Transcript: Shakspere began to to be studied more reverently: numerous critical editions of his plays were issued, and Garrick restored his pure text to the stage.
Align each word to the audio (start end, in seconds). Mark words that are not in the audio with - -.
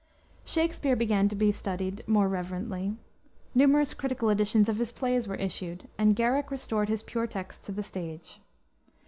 Shakspere 0.45 0.95
began 0.95 1.25
to 1.29 1.35
to 1.35 1.39
be 1.39 1.51
studied 1.51 2.03
more 2.07 2.27
reverently: 2.27 2.97
numerous 3.53 3.93
critical 3.93 4.31
editions 4.31 4.67
of 4.67 4.77
his 4.79 4.91
plays 4.91 5.27
were 5.27 5.35
issued, 5.35 5.87
and 5.95 6.15
Garrick 6.15 6.49
restored 6.49 6.89
his 6.89 7.03
pure 7.03 7.27
text 7.27 7.65
to 7.65 7.71
the 7.71 7.83
stage. 7.83 8.41